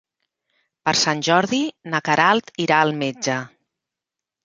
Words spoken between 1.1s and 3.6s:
Jordi na Queralt irà al metge.